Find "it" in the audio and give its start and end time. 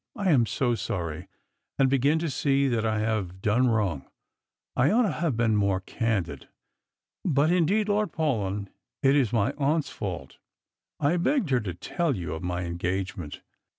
9.03-9.15